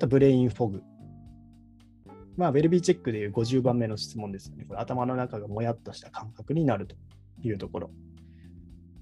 [0.00, 0.82] とブレインフォグ。
[2.36, 4.64] まあ、ウェルビーチェックでいう50番目の質問ですよね。
[4.64, 6.96] これ頭の中がもやっとした感覚になると
[7.42, 7.90] いうところ。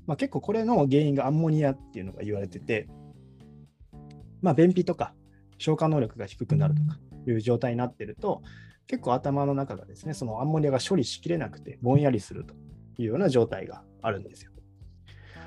[0.07, 2.89] まあ、結構これの原因がアンモニアっていうのが言われてて、
[4.43, 5.15] まあ、便秘とか
[5.59, 8.43] 消化能力が低くなるとかいう状態になってると、
[8.87, 12.55] 結構頭の中がですね、そのアンモニアが処理しきれなくて、ぼんやりすると
[12.97, 14.53] いうような状態があるんですよ。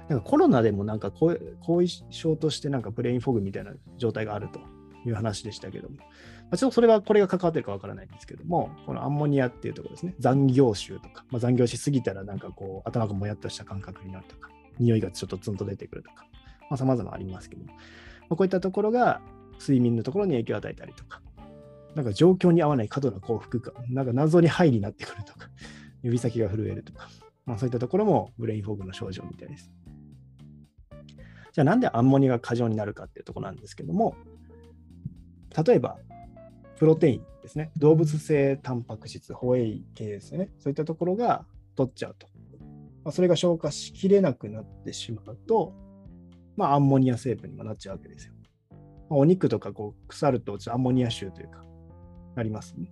[0.07, 4.59] なんかコロナでもなんか後遺症としてなんかブレインフォグみたいな状態があると
[5.05, 6.03] いう話でしたけども、ま
[6.51, 16.25] あ、ちょっとそれはこれが関わってるかわからないんですけども、このアンモニアっていうところですね、残業臭とか、まあ、残業しすぎたらなんかこう頭がもやっとした感覚になるとか、匂いがちょっとツンと出てくるとか、
[16.69, 17.75] まあ、様々ありますけども、ま
[18.31, 19.21] あ、こういったところが
[19.59, 21.21] 睡眠のところに影響を与えたりとか、
[21.95, 25.49] なんか状況に合わない過度な幸福感、なんか謎にハイになってくるとか、
[26.03, 27.09] 指先が震えるとか、
[27.45, 29.71] まあ、そういったところもブレインフォグの症状みたいです。
[31.53, 34.15] じゃあなんでアンモニアが過剰になるかっていうところなんですけども、
[35.55, 35.97] 例えば、
[36.77, 42.27] プロテインですね、動物性タンパク質、ホエイ系ですね、そういったところが取っちゃうと。
[43.03, 45.73] まあ、それが消化しきれなくなってしまうと、
[46.55, 48.33] まあ、アンモニア成分にもなっちゃうわけですよ。
[49.09, 51.63] まあ、お肉とかこう腐るとアンモニア臭というか、
[52.35, 52.91] なりますね。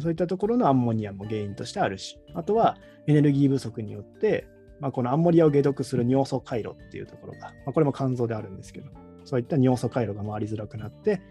[0.00, 4.46] そういったところのアンモニアも原因としてあるし、あとはエネルギー不足によって、
[4.80, 8.90] まあ、このアンモニアを解毒する尿素回路っていうところが、まあ、これも肝臓であるんですけど、
[9.30, 11.22] そういった尿素回路が回りづらくなって、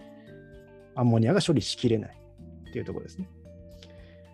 [0.96, 2.18] アンモニアが処理しきれない
[2.70, 3.30] っていうところですね。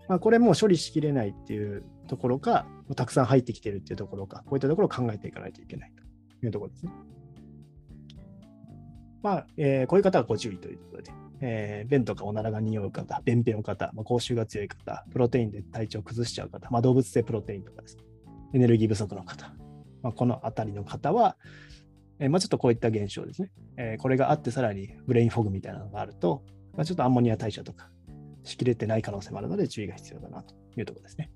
[0.08, 5.92] まあ、これも処理しきれないっていうところか、たくさん入ってきてるっていうところか、こういったところを考えていかないといけない
[6.40, 6.92] というところですね。
[9.24, 18.04] まあ、えー、こういう方はご注意ということで、えー、便とかおならが匂う方、便秘の方、まあ、口臭が強い方、プロテインで体調を崩しちゃう方、まあ、動物性プロテインとかですね、
[18.54, 19.52] エネルギー不足の方、
[20.04, 21.36] まあ、このあたりの方は、
[22.20, 26.44] え、まあ、ちょっとこういった現象ですね、え、これがあってさらにブレインフォグみたいなのがあると、
[26.76, 27.90] まあ、ちょっとアンモニア代謝とか
[28.44, 31.32] しきれてない可能性もあるので注意が必要だなというところですね。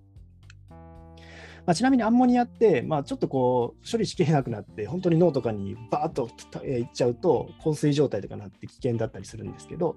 [1.65, 6.29] まあ、ちなみにアンモニアって、まあ、ちょっとこう処理しきれなくなって、本当に脳とかにバーッと
[6.65, 9.95] いっちゃうと、昏睡状態とかになって危険だったりするんですけど、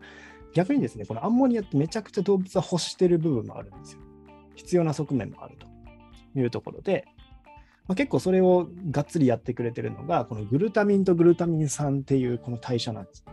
[0.55, 4.01] 逆にですね、このアンモニアってめちゃくちゃ動物は欲してる部分もあるんですよ。
[4.55, 5.67] 必要な側面もあると
[6.39, 7.07] いうところで、
[7.89, 13.25] まあ、結構それをがっつりやってくれてるのが、このグルタミンとグルタミン酸っていうこの代謝なんです。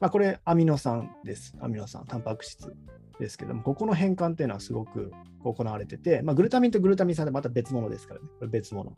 [0.00, 1.54] まあ、これアミノ酸です。
[1.60, 2.74] アミノ酸、タンパク質
[3.18, 5.12] ですけども、ここの変換っていうのはすごく
[5.44, 8.90] 行われてて、まあ、グルタミンとグルタミン酸ってまた別物ですからね、これ別物。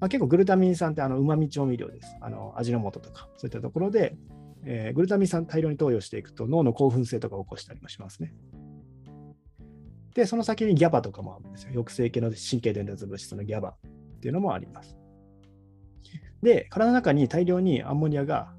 [0.00, 2.16] まあ、結構グルタミン酸ってうまみ調味料です。
[2.20, 4.16] あの味の素とか、そういったところで、
[4.64, 8.34] えー、グルタミン酸大量に投与していくと脳の興奮性とかを起こしたりもしますね。
[10.14, 11.68] で、その先にギャバとかもあるんですよ。
[11.70, 14.96] 抑制系の神経伝達物質のギャバっていうのもあります。
[16.42, 18.52] で、体の中に大量にアンモニアが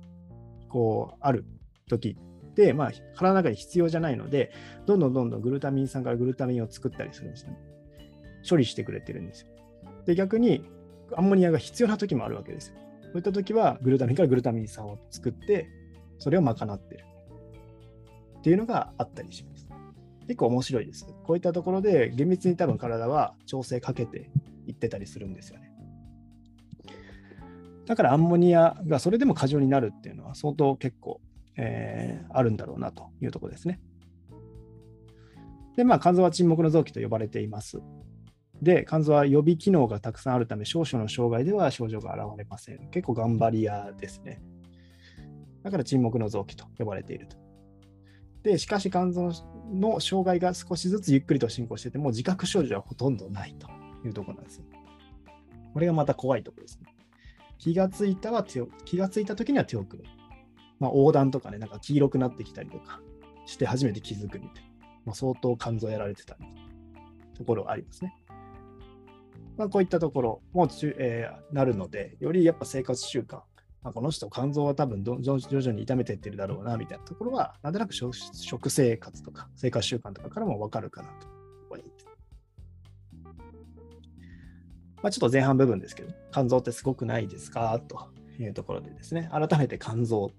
[0.69, 1.45] こうある
[1.88, 2.17] 時
[2.50, 4.51] って、まあ、体の中に必要じゃないので、
[4.85, 7.57] どんどんどんどんグルタミン酸からグルタミンを作ったりするんですね。
[8.47, 9.47] 処理してくれてるんですよ。
[10.06, 10.63] で、逆に
[11.16, 12.75] アンモニアが必要な時もあるわけですよ。
[13.03, 15.68] そういった時はグルタミンからグルタミン酸を作って、
[16.18, 17.06] それを賄ってる
[18.39, 19.50] っていうのがあったりします。
[20.28, 21.06] 結構面白いです。
[21.24, 24.30] こういったところで厳密に多分体は調整かけて
[24.68, 25.72] いってたりするんですよね。
[27.86, 31.20] だからアンモニアがそれでも過剰になるっていうのは相当結構
[31.58, 33.80] えー、あるんだろうなというところですね。
[35.76, 37.80] で、まあ、肝臓は沈黙の臓器と呼ばれています。
[38.62, 42.90] で、肝臓は予備機能がたくさんあるため、少々の障害では症状が現れません。
[42.90, 44.42] 結構頑張り屋ですね。
[45.64, 47.38] だから沈黙の臓器と呼ばれていると。
[48.44, 49.34] で、しかし肝臓の
[49.72, 53.68] の障害が少しずつゆっくりと進行してても、自覚症状はほとんどないと
[54.06, 54.66] いうところなんですよ。
[55.74, 56.94] これがまた怖いところですね。
[57.58, 60.10] 気がついたは手を、気がついた時には手を組む。
[60.80, 63.02] まあ、横断とかね、なんか黄色くなってきたりとか
[63.46, 64.70] して初めて気づくみたいな、
[65.06, 66.62] まあ、相当肝臓やられてたみたいな
[67.36, 68.16] ところがありますね。
[69.58, 70.68] まあ、こういったところも、
[70.98, 73.42] えー、なるので、よりやっぱ生活習慣、
[73.89, 81.28] あ、この人、肝臓は多分徐々に痛めていってるだろうなみたいなところは、なんとなく食生活とか生活習慣とかからも分かるかなと
[81.69, 82.06] 思います。
[85.01, 87.80] まあ、ちょっと前半部分ですけど、肝臓ってすごくないですか？
[87.80, 90.31] というところでですね、改めて肝臓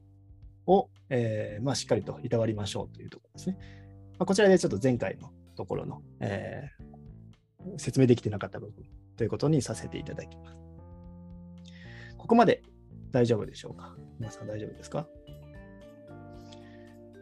[0.66, 3.56] を、えーまあ、しっかりといたわりましょうというところですね。
[4.18, 8.84] まあ、こちらでちょっと前回のところの、えー、説明できてなかった部分
[9.16, 10.58] ということにさせていただきます。
[12.16, 12.62] ここまで
[13.12, 13.94] 大丈夫でしょうか？
[14.18, 15.06] 皆さん大丈夫ですか？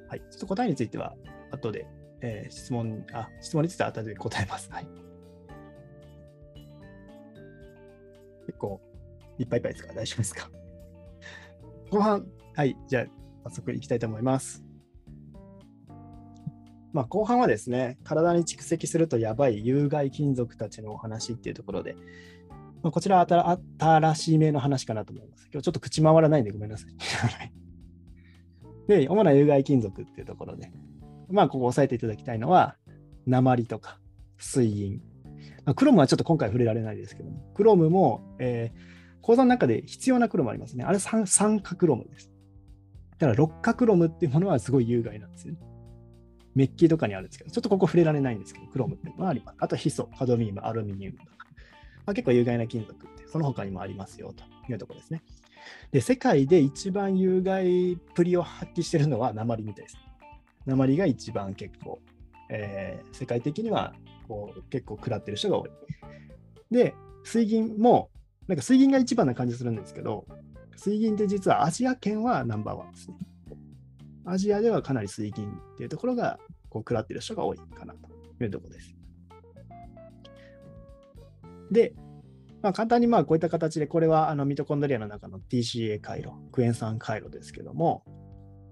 [0.09, 0.21] はい。
[0.21, 1.15] ちょっと答えについては
[1.51, 1.87] 後で、
[2.21, 4.71] えー、質問、あ、質問については後で答えます。
[4.71, 4.87] はい。
[8.47, 8.81] 結構
[9.39, 9.93] いっぱいいっぱいですか？
[9.95, 10.51] 大丈夫ですか？
[11.91, 13.07] 後半、はい、じゃあ
[13.45, 14.63] 早速いきたいと思います。
[16.93, 21.95] まあ、後半はですね、体に蓄積するとやばい有害金属たちのお話っていうところで、
[22.83, 23.27] まあ、こちら
[23.79, 25.49] 新しい名の話かなと思います。
[25.53, 27.53] 今日ちょっと口回らないんでごめんなさ い。
[28.89, 30.73] で、主な有害金属っていうところで、
[31.29, 32.77] まあ、ここ押さえていただきたいのは、
[33.27, 34.01] 鉛とか
[34.39, 35.03] 水銀。
[35.65, 40.85] まあ、クロムはちょっと今回触れられないですけども、クロムも、えー鉱山の中で必要なクロムありますね。
[40.85, 42.31] あれ酸酸化クロムです。
[43.19, 45.61] だから六化クロムっていうものはすごい有害なんですよね。
[46.55, 49.57] メッキとかにあるんですけど、ちょっとここ触れられないんですけど、クロムっていうのはあります。
[49.61, 51.40] あとヒ素、カドミウム、アルミニウムとか。
[52.07, 55.23] まあ、結構有害な金属って、その他にもありますよというところですね。
[55.93, 59.97] で、世界で一番有害プリを発揮しているのは鉛みたいです。
[60.67, 62.01] 鉛が一番結構、
[62.49, 63.95] えー世界的には
[64.29, 65.71] こう結構食らってる人が多い。
[66.71, 66.95] で、
[67.25, 68.11] 水銀も、
[68.47, 70.27] なんか水銀が一番な感じするんですけど、
[70.77, 73.17] 水銀って実はアジア圏はナンバーワンですね。
[74.25, 76.39] アジアではかなり水銀っていうところが
[76.69, 79.00] こう食らってる人が多いかなというところです。
[81.71, 81.95] で、
[82.63, 88.05] まあ、簡単にまあこういった形で、これはあのミトコンドリアの中の TCA 回路、クエン酸回路ですけども、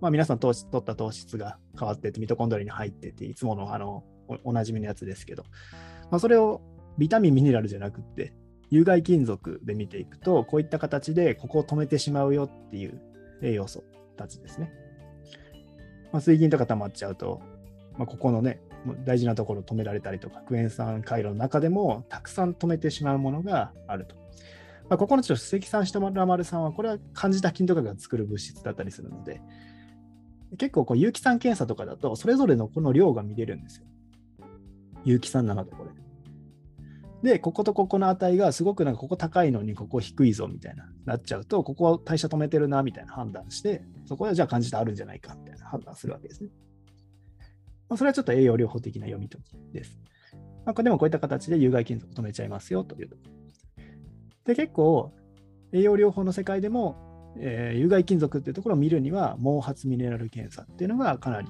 [0.00, 5.44] まあ、皆さん糖質取った糖質が変わってて、ミトコンドリアに入ってて、いつものあのおおなじみのやつですけど、
[6.10, 6.60] まあ、それを
[6.98, 8.34] ビタミン、ミネラルじゃなくって、
[8.70, 13.00] 有害金属で見ていくと、こういった形でここを止めてしまうよっていう
[13.42, 13.82] 栄養素
[14.16, 14.72] たちですね。
[16.12, 17.40] まあ、水銀とか溜まっちゃうと、
[17.96, 18.60] まあ、ここのね、
[19.04, 24.16] 大事なところ止められたりとか、クエン酸回路の中でもたくさん止めてしまうものがあると。
[24.88, 29.40] まあ、ここのちょっと積酸したラマル酸は、これは感じた菌とかが作る物質だったりするので、
[30.56, 33.86] 結構こう有機酸検査とかだと、それぞれのこの量が見れるんですよ。
[35.04, 35.90] 有機酸なので、これ。
[37.22, 46.50] で、こことここの値がすごくなんかここ高いのにここ低いぞみたいななっちゃうと、ここは代謝止めてるなみたいな判断して、そこでじゃあ感じてあるんじゃないかみたいな判断するわけですね。
[47.88, 49.98] まあ、それはちょっと栄養療法的な読み解きです。
[50.64, 53.32] まあ、これでもこういった形で有害金属止めちゃいますよというところ。
[54.44, 55.12] で、結構
[55.72, 61.48] 栄養療法の世界でも、えー有害金属っていうところを見るには、毛髪ミネラル検査っていうのがかなり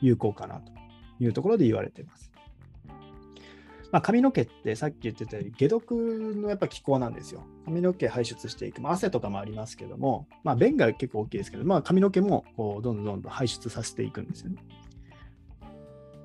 [0.00, 0.72] 有効かなと
[1.20, 2.30] いうところで言われています。
[3.92, 5.92] まあ、髪の毛ってさっき言ってたように解毒
[6.36, 7.44] のやっぱ気候なんですよ。
[7.64, 8.80] 髪の毛排出していく。
[8.80, 14.62] まあ、汗とかもありますけども、まあ、便が結構大きいですけど、まあ、髪の毛もこうどんどんどんどん排出させていくんですよね。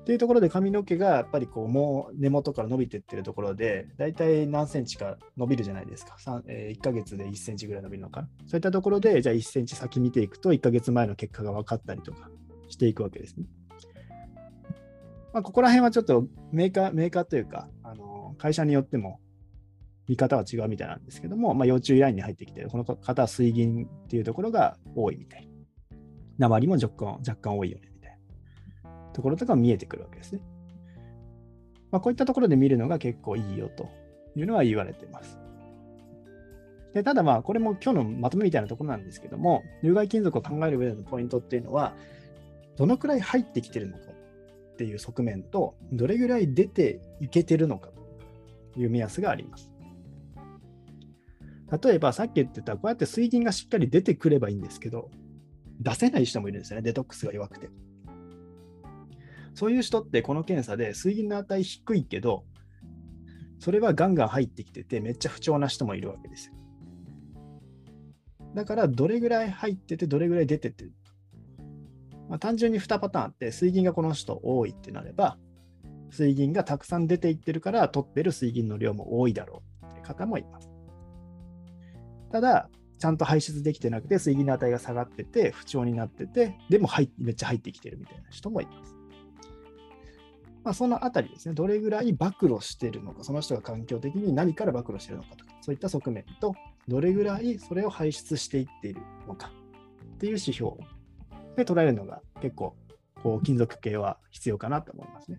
[0.06, 6.14] っていうところで髪の毛がやっぱりこうもう根元から伸びてってるところで、だいたい何センチか伸びるじゃないですか。
[6.16, 8.28] さんえー1ヶ月で1センチぐらい伸びるのかな。
[8.46, 12.30] そういったところで、じゃあ1センチ先見ていくと、1ヶ月前の結果が分かったりとか
[12.68, 13.46] していくわけですね。
[15.32, 19.18] まあ、ここら辺はちょっとメーカー、メーカーというか、あの会社によっても
[20.06, 25.48] 見方は違うみたいなんですけども、まあ、要注意ラインに入ってきて、この方は水銀っていうところが多いみたい。
[26.38, 27.90] 鉛も若干若干多いよね
[29.16, 30.42] ところとか見えてくるわけですね。
[31.90, 33.88] まあ、こういったところで見るのが結構いいよと
[34.36, 35.38] いうのは言われています。
[36.92, 41.94] でただまあ、これも今日のまとめみたいなところなんですけども、有害金属を考える上でのポイントっていうのは、
[42.76, 47.88] どのくらい入ってきてるのかっていう側面と、どれぐらい出ていけてるのか
[48.74, 49.70] という目安があります。
[51.82, 55.10] 例えば、さっき言ってた、こうやって水銀がしっかり出てくればいいんですけど、
[55.80, 57.70] 出せない人もいるんですよね、デトックスが弱くて。
[59.56, 62.44] そういう人ってこの検査で水銀の値低いけど、
[63.58, 66.54] それはガンガン入ってきてて、めっちゃ不調な人もいるわけですよ。
[68.54, 70.84] だから、どれぐらい入ってて、どれぐらい出てて
[72.28, 75.38] まあ、単純に2パターンあって、水銀がこの人多いってなれば、
[76.10, 80.70] 水銀がたくさん出ていってるから、取ってる水銀の量も多いだろうって方もいます。
[82.30, 88.95] ただ、ちゃんと排出できてなくて、水銀の値が下がってて、不調になってて、でも入めっちゃ入ってきてるみたいな人もいます。
[90.66, 96.56] まあ、そのあたりですね、どれぐらい暴露しているのか、その人が環境的に何から暴露しているのかとか、そういった側面と、
[96.88, 99.52] どれぐらいそれを排出していっているのか
[100.16, 100.72] っていう指標
[101.54, 102.74] で捉えるのが結構
[103.22, 105.38] こう金属系は必要かなと思いますね。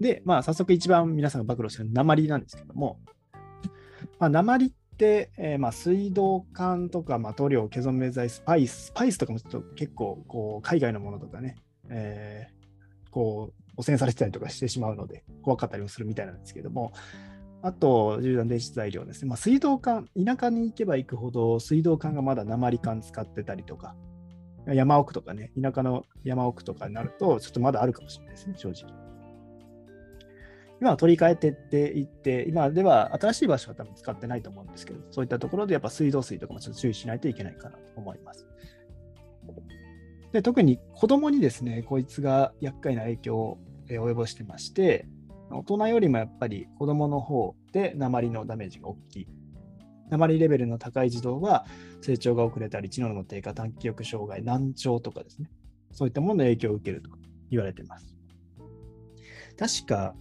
[0.00, 2.98] で、まあ、早速一番皆さんが暴露してる鉛なんですけども、
[4.18, 11.54] まあ、鉛って、えーまあ、水道管とか、まあ、塗料、ケゾメ剤、スパイス、スパイスとかもちょっと結構こう海外のものとかね、
[11.90, 12.54] えー
[13.14, 16.92] こう汚染されてたりとかしてしまうので怖かったりもするみたいなんですけども、
[17.62, 19.28] あと、重段電子材料ですね。
[19.28, 23.96] まあ、水道管、田舎に行けば行くほど、水道管がまだ鉛管使ってたりとか、
[24.66, 28.92] 山奥とかね、田舎の山奥とかになると、ちょっとまだあるかもしれないですね、正直。
[30.80, 38.46] 今は取り替えてっていって、今では新しい場所は多分使ってないと思うんですけど、そういったところでやっぱ水道水とかもちょっと注意しないといけないかなと思います。
[40.34, 45.06] で特に子供にですね、こいつが厄介な影響を及ぼしてまして、
[45.48, 49.28] 大人よりもやっぱり子供の方で鉛のダメージが大きい。
[50.10, 51.64] 鉛レベルの高い児童は
[52.00, 55.48] 成長が遅れたり、知能の低下、短期記憶障害、難聴とかですね、
[55.92, 57.10] そういったものの影響を受けると
[57.48, 58.16] 言われています。
[59.56, 60.16] 確か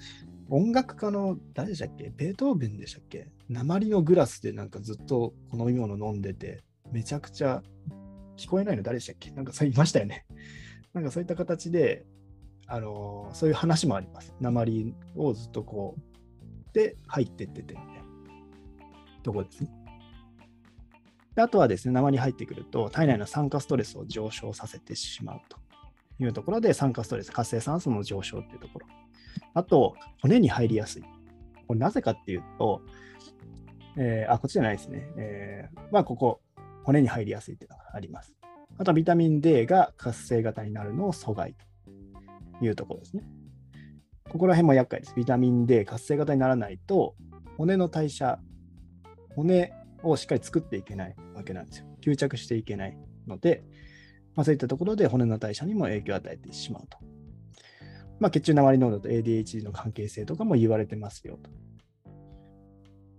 [0.48, 2.14] 音楽家の誰でしたっけ？
[2.16, 3.32] ベートーベンでしたっけ？
[3.50, 7.64] 鉛のグラスでなんかずっと飲み物飲んでて、めちゃくちゃ
[8.38, 9.32] 聞こえないの誰でしたっけ？
[9.32, 10.26] なんかそういましたよね。
[10.94, 12.06] なんかそういった形で、
[12.68, 14.34] あの、そういう話もあります。
[14.40, 17.76] 鉛をずっとこう、で入ってってて、
[19.22, 19.70] とこですね。
[21.36, 25.58] であとはですね、鉛入ってくると、体内の酸化ストレスを上昇させてしまうと
[26.20, 28.88] いうところで、酸化ストレス、活性酸素の上昇っていうところ。
[29.56, 31.04] あと、骨に入りやすい。
[31.68, 32.82] これなぜかっていうと、
[33.98, 35.08] えー、あ、こっちじゃないですね。
[35.18, 36.42] えー、まあ、ここ、
[36.84, 38.34] 骨に入りやすいっていうのがあります。
[38.78, 41.56] あとはビタミン D が活性型になるのを阻害
[42.60, 43.24] というところですね。
[44.30, 45.14] ここら辺も厄介です。
[45.16, 47.16] ビタミン D 活性型にならないと、
[47.58, 48.40] 骨の代謝、
[49.36, 49.72] 骨
[50.02, 51.86] をしっかり作っていけないわけなんですよ。
[52.02, 52.98] 吸着していけない
[53.28, 53.64] ので、
[54.36, 56.98] まあ、そういったところで骨の代謝にも影響を与えてしまうと。
[58.20, 61.52] まあ、血中鉛濃度と ADHD の関係性とかも言われてますよと。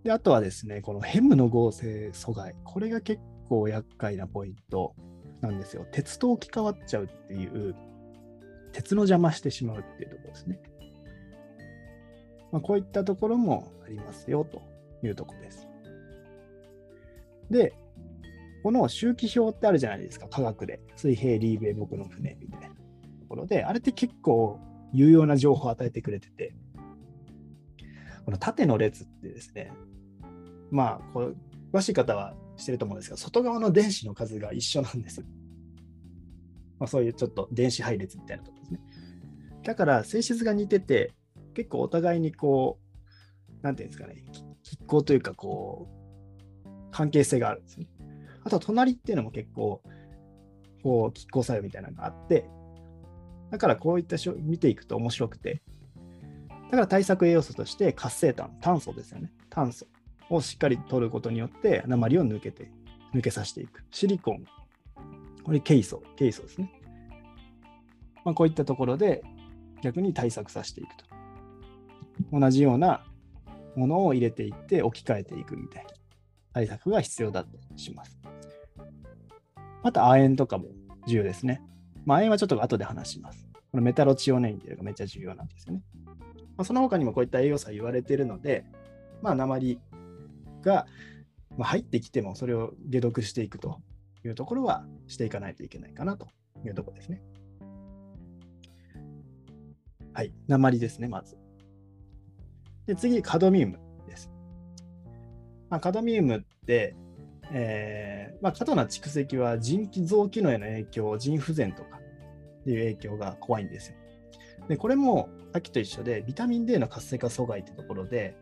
[0.02, 4.94] であとはですね、このヘムの合成阻害、これが結構厄介なポイント
[5.40, 5.86] なんですよ。
[5.92, 7.74] 鉄と置き換わっちゃうっていう、
[8.72, 10.60] 鉄の邪魔してしまうっていうところですね。
[12.50, 14.62] まあ、こういったところもありますよと
[15.04, 15.68] いうところです。
[17.50, 17.74] で、
[18.62, 20.80] この周期表ってあるじゃないですか、科学で。
[20.96, 22.74] 水平、リーベ、僕の船みたいなと
[23.28, 24.58] ころで、あれって結構
[24.92, 26.54] 有用な情報を与えてくれてて、
[28.24, 29.72] この縦の列ってですね、
[30.70, 31.36] まあ、こう
[31.74, 35.22] 詳しい方はしてると思うんですが、外側の電子の数が一緒なんです。
[36.78, 38.80] まあ、そういうちょっと電子配列みたいなところですね。
[39.64, 41.14] だから性質が似てて、
[41.52, 42.78] 結構お互いにこ
[43.60, 44.22] う、なんていうんですかね、
[44.62, 45.88] 拮抗というか、こ
[46.64, 47.88] う、関係性があるんですね。
[48.44, 49.82] あと隣っていうのも結構、
[50.84, 52.48] こう、拮抗作用みたいなのがあって、
[53.50, 55.60] だからこういった書見ていくと面白くて、
[56.70, 59.32] だから対策栄養素として活性炭、炭素ですよね。
[59.50, 59.86] 炭素
[60.30, 62.70] をしっかり取ることによって鉛を抜けて、
[63.14, 63.84] 抜けさせていく。
[63.90, 64.44] シリコン、
[65.42, 66.72] これケイ素、ケイ素ですね。
[68.24, 69.22] まあ、こういったところで
[69.82, 71.04] 逆に対策させていくと。
[72.32, 73.04] 同じような
[73.76, 75.90] ものを入れていって置き換えていくみたいな
[76.52, 78.18] 対策が必要だとします。
[79.82, 80.66] また亜鉛とかも
[81.06, 81.60] 重要ですね。
[82.06, 83.46] まあ、亜鉛はちょっと後で話します。
[83.70, 85.82] このメタロチオネインっていうのがめっちゃ重要なんですよね。
[86.56, 88.64] まあ、その他にもこういった栄養素は言われているので、
[89.20, 89.80] まあ、鉛
[90.64, 90.87] が
[91.59, 93.80] 入ってきてもそれを解毒していくと
[94.25, 96.28] いうところはしていかないといけないかなと
[96.64, 97.23] いうところですね。
[100.12, 101.37] はい、鉛ですね、まず。
[102.87, 104.30] で次、カドミウムです。
[105.71, 106.94] まあ、カドミウムって、
[107.50, 111.99] えーまあ、過度な蓄積は腎気臓機能への影響、腎不全とか
[112.61, 113.97] っていう影響が怖いんですよ。
[114.68, 118.37] で、これもさっきと一緒で、ビタミン D の活性化阻害ってところで、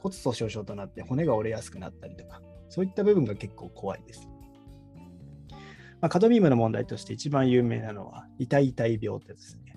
[0.00, 4.28] 骨粗鬆症となって骨が折れやすくなったりとか、そういった部分が結構怖いです。
[6.00, 9.76] まあ、カドミウムの問題として一番有名なのは、痛い痛い病ってですね。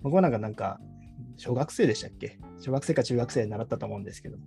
[0.00, 0.80] 僕はなんか、なんか、
[1.36, 2.38] 小学生でしたっけ？
[2.58, 4.38] 小学生か中学生で習ったと思うんですけど、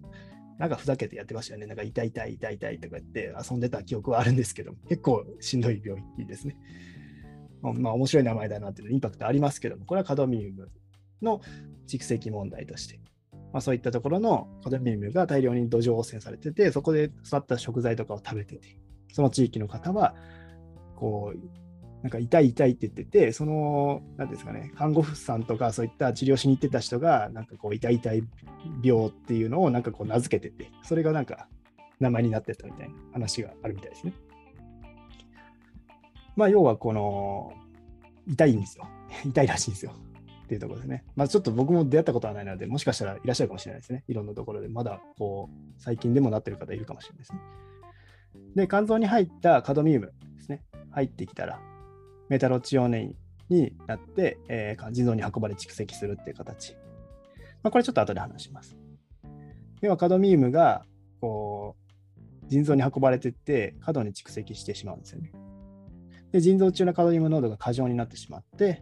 [0.57, 1.67] なんかふざけてやってましたよね。
[1.67, 6.55] なんか痛い痛い痛い痛いとか言って遊んでた記憶はあるんですけど、結構しんどい病気ですね。
[7.61, 10.71] まあ面白い名前だなっていうインパクトありますけども、これはカドミウム
[11.21, 11.41] の
[11.87, 12.99] 蓄積問題として
[13.53, 18.79] まあ、そういったところのカドミウムが大量に土壌汚染されてて、そこで育った食材とかを食べてて、
[19.13, 20.15] その地域の方は、
[20.95, 21.39] こう、
[22.01, 28.23] なんか痛い痛いって言ってて、その、なんですかね、看護婦さんとかそういった治療しに行ってた人が、なんかこう、痛い痛い
[28.83, 31.47] 病っていうのをなんかこう名付けてて、それがなんか
[31.99, 34.13] 名前になってたみたいな話があるみたいですね。
[36.35, 37.53] まあ、要はこの、
[38.27, 38.87] 痛いんですよ。
[39.25, 39.93] 痛いらしいんですよ。
[40.55, 41.03] っていうところですね。
[41.15, 44.03] まあ、ちょっと僕も出会ったことはないので、もしかしたらいらっしゃるかもしれないですね。
[44.07, 47.39] いろんなところで、まだこう最近でもなってる方いるかもしれないですね。
[48.55, 50.63] で、肝臓に入ったカドミウムですね。
[50.91, 51.59] 入ってきたら、
[52.29, 53.15] メタロチオネイン
[53.49, 56.75] になって、えー、腎臓に運ばれ蓄積するっていう形。
[57.63, 58.77] まあ、これちょっと後で話します。
[59.81, 60.85] 要はカドミウムが
[61.19, 65.31] こう腎臓に運ばれていって過度に蓄積してしまうんですよね。
[66.31, 68.81] で腎臓中のカドミウム濃度が過剰になってしまって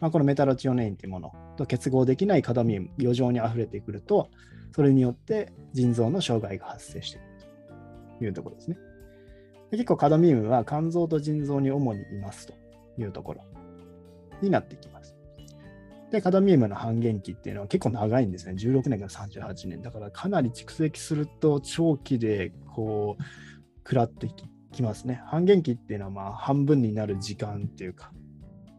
[0.00, 4.30] まあ、このメタロチオネインというものと結合できないカドミウム、余剰に溢れてくると、
[4.74, 7.26] それによって腎臓の障害が発生してくる
[8.18, 8.78] というところですね。
[9.70, 12.54] で結構カドミウムは肝臓と腎臓に主にいますと
[12.98, 13.44] いうところ
[14.42, 15.14] になってきます。
[16.10, 18.54] で、カドミウムの半減期っていうのは結構長いんですね。
[18.54, 19.80] 16年から38年。
[19.80, 23.22] だからかなり蓄積すると長期でこう、
[23.78, 24.28] 食らって
[24.72, 25.22] きますね。
[25.26, 28.12] 半減期っていうのはまあ半分になる時間っていうか、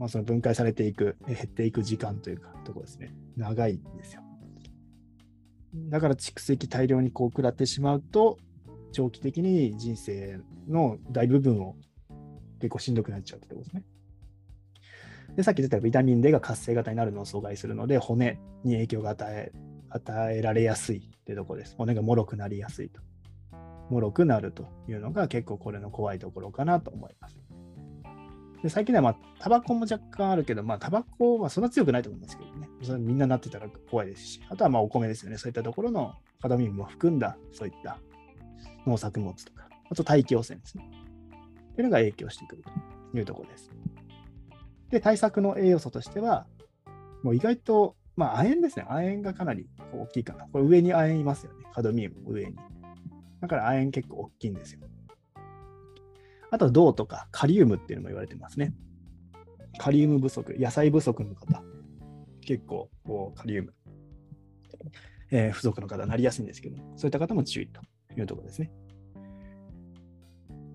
[0.01, 3.13] まあ、その分解されていく、減っていく時間というか、ところですね。
[3.37, 4.23] 長いんですよ。
[5.75, 8.39] だから蓄積大量にこう食らってしまうと、
[8.93, 11.75] 長期的に人生の大部分を
[12.59, 13.83] 結構しんどくなっちゃうってことですね。
[15.35, 19.51] で、さっき言ったビタミン D が活性型になるのを阻害するので、骨に影響が与え
[19.89, 21.75] 与えられやすいってところです。
[21.77, 23.01] 骨が脆くなりやすいと。
[23.91, 27.37] 脆くなるというのが結構これの怖いところかなと思います。
[28.63, 32.69] で最近では、まあ、タバコも若干あるけど、まあ、タバコはそんな強くないと思いますけどね。
[32.83, 35.37] それみんななってたら怖いですし、あとはまあお米ですよね。
[35.37, 37.97] そういったところのカドミウムも含んだ、そういった
[38.85, 40.89] 農作物とか、あと大気汚染ですね。
[41.75, 42.63] というのが影響してくる
[43.11, 43.71] というところです。
[44.89, 46.45] で、対策の栄養素としては、
[47.23, 48.85] もう意外と、まあ、亜鉛ですね。
[48.89, 50.47] 亜鉛がかなり大きいかな。
[50.51, 51.65] これ上に亜鉛いますよね。
[51.73, 52.55] カドミウム上に。
[53.39, 54.81] だから亜鉛結構大きいんですよ。
[56.51, 58.73] あとは、銅とかカリウムっていうのも言われてますね。
[59.79, 61.63] カリウム不足、野菜不足の方、
[62.41, 63.73] 結構こうカリウム、
[65.31, 67.81] えー、不足の方になりやすいんですけど、そういった方も注意と
[68.17, 68.71] いうところですね。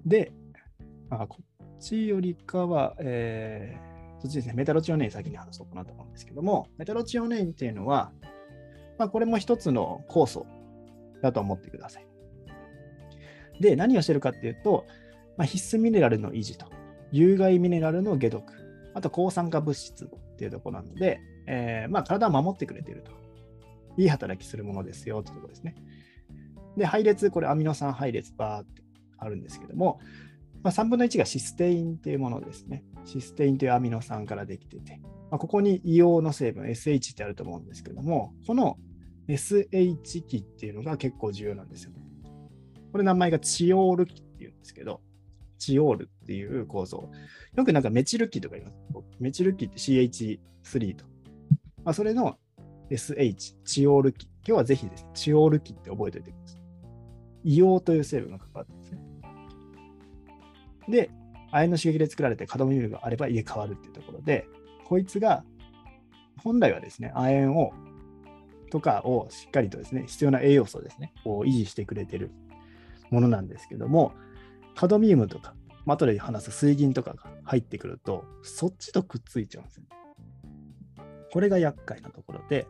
[0.05, 0.33] で、
[1.11, 8.13] あこっちよりかは、えーそっちですね、メタロチオネイン先に話そうかなと思うんですけども、メタロチオネインっていうのは、
[8.99, 10.47] まあ、これも一つの酵素
[11.23, 12.07] だと思ってください。
[13.61, 14.87] で、何をしてるかっていうと、
[15.37, 16.67] まあ、必須ミネラルの維持と、
[17.13, 18.53] 有害ミネラルの解毒、
[18.95, 23.17] あと抗酸化物質っていうところなので、えー、まあ、体を守ってくれていると。
[23.97, 25.75] いい働きするものですよってところですね。
[26.77, 28.83] で、配列、これアミノ酸配列バーって
[29.19, 29.99] あるんですけども、
[30.63, 32.85] まあ、3分の1がシステインっていうものですね。
[33.05, 38.77] システインというアミノ酸からできてて、まあ、ここに硫黄の成分 SH ってあると思うんですけども、この
[39.29, 41.93] SH 基っていうのが結構重要なんですよ。
[42.93, 45.01] これ名前がチオール基っていうんですけど、
[45.59, 47.11] チオールっていう構造。
[47.55, 48.79] よくなんかメチル基とか言います。
[49.19, 51.05] メチル基って CH3 と。
[51.85, 52.39] まあ、それの
[52.91, 54.25] SH、チオール基。
[54.25, 56.61] 今日はぜひです、チオール基って覚えておいてください。
[57.45, 59.01] 硫黄という成分が関わってますね。
[60.89, 61.11] で、
[61.51, 64.47] 亜鉛の刺激で作られてカドミウムがあれば入れ替わるっていうところで、
[64.85, 65.45] こいつが
[66.43, 67.73] 本来はですね、亜鉛を
[68.71, 72.31] とかをしっかりとですね、必要な栄養素ですね、を維持してくれてる
[73.11, 74.13] ものなんですけども、
[74.77, 75.55] カドミウムとか、
[75.87, 79.89] 後で話す水銀とかが入ってくると、そっちとくっついちゃうんですよね。
[81.33, 82.67] これが厄介なところで、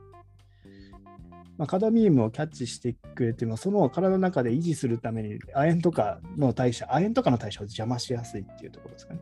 [1.59, 9.21] まあ、カドミウムをキャッチしてくれても、その体の中で維持するために、亜鉛とかの代謝、亜鉛とかの代謝を邪魔しやすいっていうところですかね。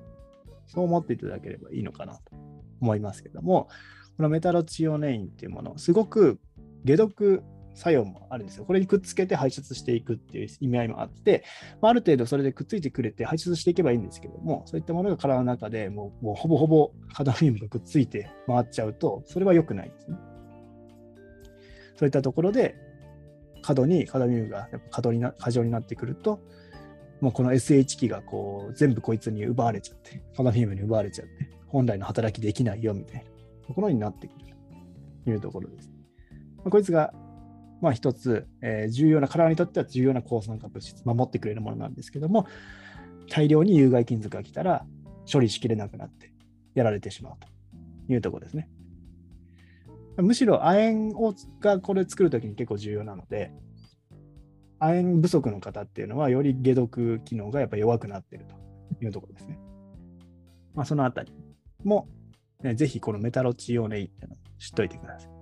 [0.67, 2.21] そう思っていただければいいのかなと
[2.81, 3.69] 思いますけども、
[4.17, 6.39] このメタロチオネインっていうもの、すごく
[6.85, 7.43] 解毒
[7.75, 8.65] 作用もあるんですよ。
[8.65, 11.45] これにくっつけて排出していくっていう意味合いもあって、
[11.83, 20.17] まあ、ある程度それでくっついてくれて排出していけばいいんですけども、そういったものが体の中でもうもうほぼほぼカドミウムがくっついて回っちゃうと、それは良くないですね。
[21.97, 22.77] そういったところで、
[23.63, 26.41] 過度にカドミウムが過度にな過剰になってくると、
[27.21, 31.33] もうこの SH 機がこう全部こいつに奪われちゃって、カドミウムに奪われちゃって、
[31.67, 34.45] 本来の働きできないよみたいなところになってくる
[35.25, 35.91] というところです。
[36.65, 37.13] ま、こいつが、
[37.85, 42.47] まあ一つ、えー、重要な、体にとっては重要な抗酸化物質、守ってくれるものなんですけども、
[43.29, 44.87] 大量に有害金属が来たら
[45.31, 46.33] 処理しきれなくなって
[46.75, 48.71] やられてしまうというところですね。
[50.17, 53.53] むしろ亜鉛をがこれ作るときに結構重要なので、
[54.79, 59.59] 亜鉛不足の方っていうのは、より解毒機能がやっぱ弱くなってるというところですね。
[60.73, 61.35] まあ、そのあたり
[61.85, 62.09] も、
[62.63, 65.34] ね、ぜひこのメタロチオネイっていうのを知っといてください。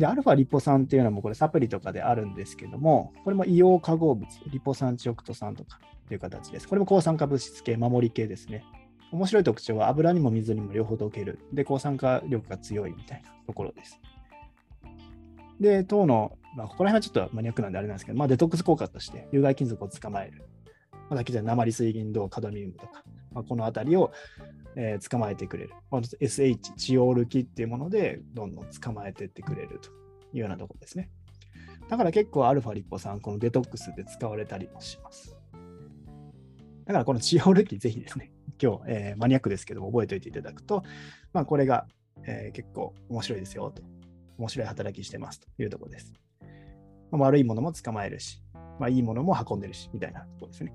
[0.00, 6.66] で、アルファリポ酸っていうのもこれサプリとかであるんですけども、これも硫黄化合物、リポ酸チオクト酸とかっていう形です。
[6.66, 8.64] これも抗酸化物質系、守り系ですね。
[9.12, 11.38] 面白い特徴は油にも水にも両方溶ける。
[11.52, 14.00] で、抗酸化力が強いみたいなところです。
[15.60, 20.44] で、糖の、まあ、ここら辺はちょっとマニアックなんであれなんですけど、まあ、デトックス効果として有害金属を捕まえる。
[20.92, 24.12] まあ、だけじゃ鉛水銀銅、カドミウムとか、まあ、このあたりを、
[24.76, 25.74] えー、捕まえてくれる。
[25.90, 29.90] SH、チオール基っていうもので、どんどん捕まえてってくれると
[30.32, 31.10] いうようなところですね。
[31.88, 35.36] だから結構アルファリポ酸、このデトックスで使われたりもします。
[36.84, 40.82] だからこのチオールキぜひですね、今日、えーマニアックですけども覚えておいていただくと、
[41.32, 41.86] まあ、これが、
[42.24, 43.82] えー結構面白いですよと、
[44.38, 46.12] 面白い働きしてますというところです。
[47.10, 48.42] まあ悪いものも捕まえるし、
[48.78, 50.72] まあ、いいものも運んでるし、みたいなところですね。